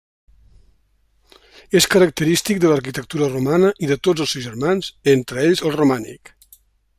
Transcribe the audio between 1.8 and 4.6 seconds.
característic de l'arquitectura romana i de tots els seus